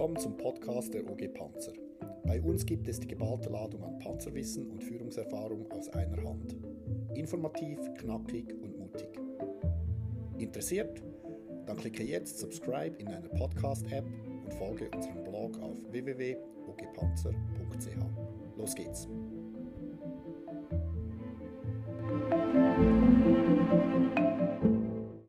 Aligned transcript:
Willkommen 0.00 0.18
zum 0.18 0.34
Podcast 0.38 0.94
der 0.94 1.06
OG 1.06 1.28
Panzer. 1.34 1.74
Bei 2.24 2.40
uns 2.40 2.64
gibt 2.64 2.88
es 2.88 3.00
die 3.00 3.06
geballte 3.06 3.50
Ladung 3.50 3.84
an 3.84 3.98
Panzerwissen 3.98 4.70
und 4.70 4.82
Führungserfahrung 4.82 5.70
aus 5.72 5.90
einer 5.90 6.16
Hand. 6.24 6.56
Informativ, 7.14 7.78
knackig 7.98 8.46
und 8.62 8.78
mutig. 8.78 9.10
Interessiert? 10.38 11.02
Dann 11.66 11.76
klicke 11.76 12.02
jetzt 12.02 12.38
Subscribe 12.38 12.96
in 12.96 13.08
einer 13.08 13.28
Podcast-App 13.28 14.06
und 14.46 14.54
folge 14.54 14.88
unserem 14.96 15.22
Blog 15.22 15.60
auf 15.60 15.76
www.ogpanzer.ch. 15.90 17.36
Los 18.56 18.74
geht's! 18.74 19.06